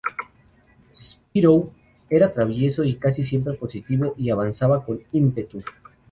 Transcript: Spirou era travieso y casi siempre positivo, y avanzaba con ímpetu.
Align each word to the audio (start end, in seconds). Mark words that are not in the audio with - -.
Spirou 0.97 1.71
era 2.09 2.33
travieso 2.33 2.83
y 2.83 2.95
casi 2.95 3.23
siempre 3.23 3.53
positivo, 3.53 4.15
y 4.17 4.31
avanzaba 4.31 4.83
con 4.83 4.99
ímpetu. 5.11 5.63